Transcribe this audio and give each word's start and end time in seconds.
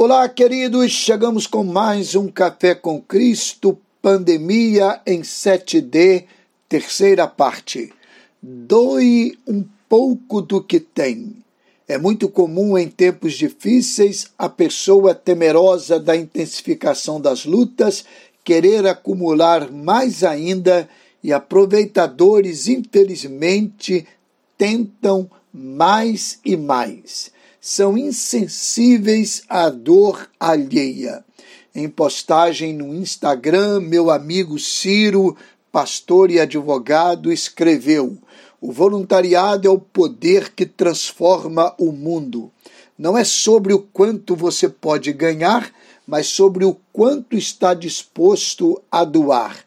Olá, 0.00 0.28
queridos, 0.28 0.92
chegamos 0.92 1.44
com 1.48 1.64
mais 1.64 2.14
um 2.14 2.28
Café 2.28 2.72
com 2.72 3.02
Cristo, 3.02 3.76
Pandemia 4.00 5.00
em 5.04 5.22
7D, 5.22 6.24
terceira 6.68 7.26
parte. 7.26 7.92
Doe 8.40 9.36
um 9.44 9.64
pouco 9.88 10.40
do 10.40 10.62
que 10.62 10.78
tem. 10.78 11.34
É 11.88 11.98
muito 11.98 12.28
comum 12.28 12.78
em 12.78 12.86
tempos 12.86 13.34
difíceis 13.34 14.28
a 14.38 14.48
pessoa 14.48 15.16
temerosa 15.16 15.98
da 15.98 16.14
intensificação 16.14 17.20
das 17.20 17.44
lutas 17.44 18.04
querer 18.44 18.86
acumular 18.86 19.68
mais 19.68 20.22
ainda 20.22 20.88
e 21.24 21.32
aproveitadores, 21.32 22.68
infelizmente, 22.68 24.06
tentam 24.56 25.28
mais 25.52 26.38
e 26.44 26.56
mais 26.56 27.36
são 27.68 27.98
insensíveis 27.98 29.42
à 29.46 29.68
dor 29.68 30.26
alheia. 30.40 31.22
Em 31.74 31.86
postagem 31.86 32.72
no 32.72 32.94
Instagram, 32.94 33.80
meu 33.80 34.10
amigo 34.10 34.58
Ciro, 34.58 35.36
pastor 35.70 36.30
e 36.30 36.40
advogado, 36.40 37.30
escreveu: 37.30 38.16
O 38.58 38.72
voluntariado 38.72 39.68
é 39.68 39.70
o 39.70 39.78
poder 39.78 40.54
que 40.54 40.64
transforma 40.64 41.74
o 41.78 41.92
mundo. 41.92 42.50
Não 42.96 43.18
é 43.18 43.22
sobre 43.22 43.74
o 43.74 43.80
quanto 43.80 44.34
você 44.34 44.66
pode 44.66 45.12
ganhar, 45.12 45.70
mas 46.06 46.26
sobre 46.26 46.64
o 46.64 46.74
quanto 46.90 47.36
está 47.36 47.74
disposto 47.74 48.80
a 48.90 49.04
doar. 49.04 49.58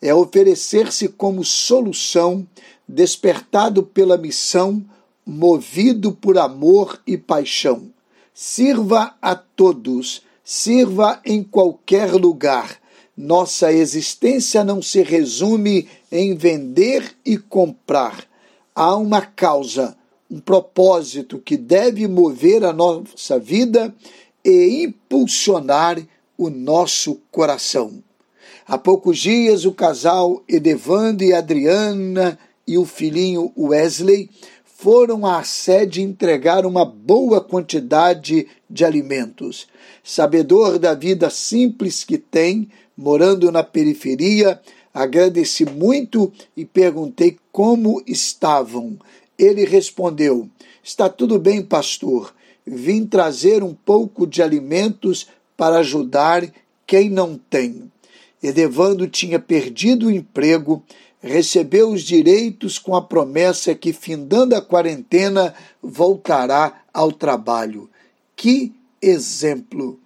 É 0.00 0.14
oferecer-se 0.14 1.08
como 1.08 1.44
solução, 1.44 2.46
despertado 2.86 3.82
pela 3.82 4.16
missão 4.16 4.80
movido 5.28 6.12
por 6.12 6.38
amor 6.38 6.98
e 7.06 7.18
paixão. 7.18 7.92
Sirva 8.32 9.14
a 9.20 9.36
todos, 9.36 10.22
sirva 10.42 11.20
em 11.22 11.42
qualquer 11.42 12.14
lugar. 12.14 12.78
Nossa 13.14 13.70
existência 13.70 14.64
não 14.64 14.80
se 14.80 15.02
resume 15.02 15.86
em 16.10 16.34
vender 16.34 17.14
e 17.26 17.36
comprar. 17.36 18.24
Há 18.74 18.96
uma 18.96 19.20
causa, 19.20 19.94
um 20.30 20.40
propósito 20.40 21.38
que 21.38 21.58
deve 21.58 22.08
mover 22.08 22.64
a 22.64 22.72
nossa 22.72 23.38
vida 23.38 23.94
e 24.42 24.84
impulsionar 24.84 26.00
o 26.38 26.48
nosso 26.48 27.20
coração. 27.30 28.02
Há 28.66 28.78
poucos 28.78 29.18
dias, 29.18 29.66
o 29.66 29.72
casal 29.72 30.42
Edevando 30.48 31.22
e 31.22 31.34
Adriana 31.34 32.38
e 32.66 32.78
o 32.78 32.84
filhinho 32.84 33.52
Wesley 33.56 34.30
foram 34.80 35.26
à 35.26 35.42
sede 35.42 36.00
entregar 36.02 36.64
uma 36.64 36.84
boa 36.84 37.40
quantidade 37.40 38.46
de 38.70 38.84
alimentos. 38.84 39.66
Sabedor 40.04 40.78
da 40.78 40.94
vida 40.94 41.28
simples 41.30 42.04
que 42.04 42.16
tem, 42.16 42.70
morando 42.96 43.50
na 43.50 43.64
periferia, 43.64 44.60
agradeci 44.94 45.64
muito 45.64 46.32
e 46.56 46.64
perguntei 46.64 47.36
como 47.50 48.00
estavam. 48.06 48.96
Ele 49.36 49.64
respondeu: 49.64 50.48
Está 50.80 51.08
tudo 51.08 51.40
bem, 51.40 51.60
pastor. 51.60 52.32
Vim 52.64 53.04
trazer 53.04 53.64
um 53.64 53.74
pouco 53.74 54.28
de 54.28 54.44
alimentos 54.44 55.26
para 55.56 55.78
ajudar 55.78 56.48
quem 56.86 57.10
não 57.10 57.36
tem. 57.50 57.90
Edevando 58.40 59.08
tinha 59.08 59.40
perdido 59.40 60.06
o 60.06 60.10
emprego 60.12 60.84
recebeu 61.20 61.90
os 61.90 62.02
direitos 62.02 62.78
com 62.78 62.94
a 62.94 63.02
promessa 63.02 63.74
que, 63.74 63.92
findando 63.92 64.54
a 64.54 64.62
quarentena, 64.62 65.54
voltará 65.82 66.82
ao 66.92 67.12
trabalho. 67.12 67.88
Que 68.36 68.72
exemplo! 69.02 69.98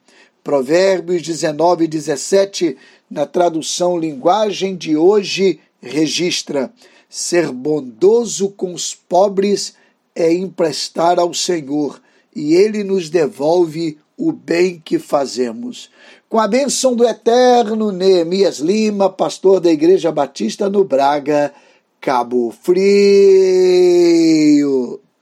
Provérbios 0.42 1.22
19 1.22 1.84
e 1.84 1.88
17, 1.88 2.76
na 3.08 3.26
tradução 3.26 3.96
linguagem 3.96 4.74
de 4.74 4.96
hoje, 4.96 5.60
registra: 5.80 6.72
ser 7.08 7.52
bondoso 7.52 8.50
com 8.50 8.74
os 8.74 8.94
pobres 8.94 9.74
é 10.14 10.32
emprestar 10.32 11.18
ao 11.18 11.32
Senhor, 11.32 12.00
e 12.34 12.54
ele 12.54 12.82
nos 12.82 13.08
devolve 13.08 13.98
o 14.16 14.32
bem 14.32 14.80
que 14.84 14.98
fazemos. 14.98 15.90
Com 16.28 16.38
a 16.38 16.48
bênção 16.48 16.94
do 16.94 17.04
eterno 17.04 17.92
Neemias 17.92 18.58
Lima, 18.58 19.10
pastor 19.10 19.60
da 19.60 19.70
Igreja 19.70 20.10
Batista 20.10 20.70
no 20.70 20.84
Braga, 20.84 21.52
Cabo 22.00 22.50
Frio. 22.62 22.72